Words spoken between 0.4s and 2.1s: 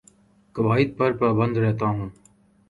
قوائد پر پابند رہتا ہوں